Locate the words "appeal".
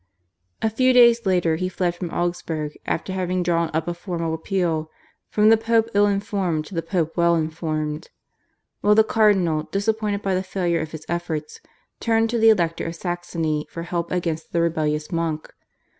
4.33-4.89